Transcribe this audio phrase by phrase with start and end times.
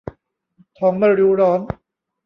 [0.77, 1.59] ทองไม่รู้ร้อน